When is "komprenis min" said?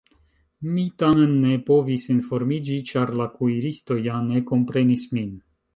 4.53-5.35